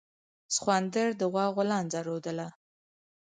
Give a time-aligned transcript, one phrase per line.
[0.55, 2.47] سخوندر د غوا غولانځه رودله.